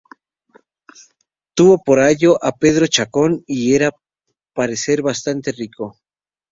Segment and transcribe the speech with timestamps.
[1.53, 3.93] Tuvo por ayo a Pedro Chacón y era al
[4.51, 5.95] parecer bastante rico.